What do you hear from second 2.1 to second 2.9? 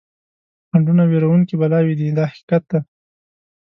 دا حقیقت دی.